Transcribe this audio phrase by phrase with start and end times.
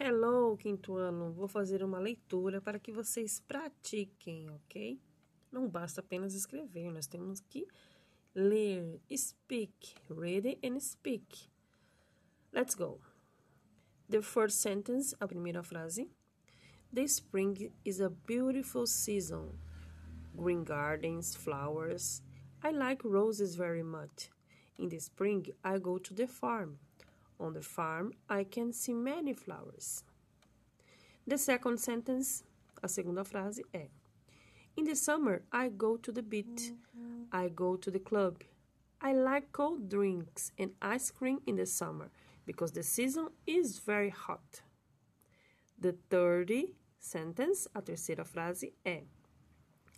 [0.00, 1.32] Hello, quinto ano.
[1.32, 5.02] Vou fazer uma leitura para que vocês pratiquem, ok?
[5.50, 7.66] Não basta apenas escrever, nós temos que
[8.32, 11.50] ler, speak, read and speak.
[12.52, 13.00] Let's go.
[14.08, 16.08] The first sentence, a primeira frase.
[16.94, 19.58] The spring is a beautiful season.
[20.32, 22.22] Green gardens, flowers.
[22.62, 24.30] I like roses very much.
[24.78, 26.78] In the spring, I go to the farm.
[27.40, 30.02] On the farm, I can see many flowers.
[31.26, 32.42] The second sentence,
[32.82, 33.88] a segunda frase é:
[34.76, 36.72] In the summer, I go to the beach.
[37.32, 38.42] I go to the club.
[39.00, 42.10] I like cold drinks and ice cream in the summer
[42.46, 44.62] because the season is very hot.
[45.78, 46.50] The third
[46.98, 49.04] sentence, a terceira frase é: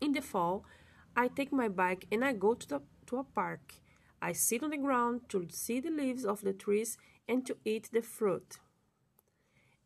[0.00, 0.64] In the fall,
[1.16, 3.74] I take my bike and I go to, the, to a park.
[4.22, 6.98] I sit on the ground to see the leaves of the trees
[7.28, 8.58] and to eat the fruit.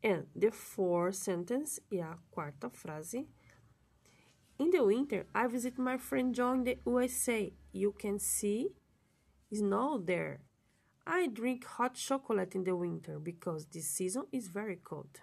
[0.03, 3.25] And the fourth sentence e a quarta frase.
[4.59, 7.51] In the winter, I visit my friend John in the USA.
[7.71, 8.69] You can see
[9.53, 10.41] snow there.
[11.07, 15.19] I drink hot chocolate in the winter because this season is very cold.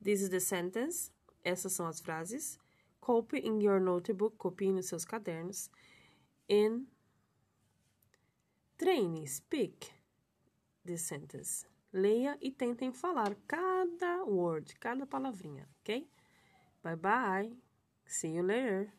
[0.00, 1.10] This is the sentence.
[1.44, 2.58] Essas são as frases.
[3.00, 5.68] Copy in your notebook, copie nos seus cadernos.
[6.48, 6.86] And
[8.76, 9.92] treine, speak
[10.84, 11.66] the sentence.
[11.92, 16.06] Leia e tentem falar cada word, cada palavrinha, ok?
[16.82, 17.56] Bye bye.
[18.06, 18.92] See you later.